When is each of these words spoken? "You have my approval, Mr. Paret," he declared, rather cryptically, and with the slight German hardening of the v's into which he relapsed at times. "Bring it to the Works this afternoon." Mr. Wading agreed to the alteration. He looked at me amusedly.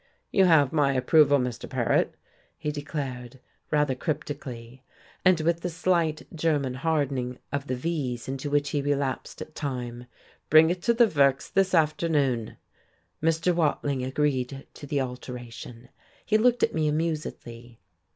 "You 0.31 0.45
have 0.45 0.73
my 0.73 0.93
approval, 0.93 1.37
Mr. 1.37 1.69
Paret," 1.69 2.15
he 2.57 2.71
declared, 2.71 3.39
rather 3.69 3.93
cryptically, 3.93 4.81
and 5.23 5.39
with 5.41 5.61
the 5.61 5.69
slight 5.69 6.23
German 6.33 6.73
hardening 6.73 7.37
of 7.51 7.67
the 7.67 7.75
v's 7.75 8.27
into 8.27 8.49
which 8.49 8.71
he 8.71 8.81
relapsed 8.81 9.43
at 9.43 9.53
times. 9.53 10.05
"Bring 10.49 10.71
it 10.71 10.81
to 10.85 10.95
the 10.95 11.05
Works 11.07 11.49
this 11.51 11.75
afternoon." 11.75 12.57
Mr. 13.21 13.53
Wading 13.53 14.03
agreed 14.03 14.65
to 14.73 14.87
the 14.87 14.99
alteration. 14.99 15.89
He 16.25 16.35
looked 16.39 16.63
at 16.63 16.73
me 16.73 16.87
amusedly. 16.87 17.79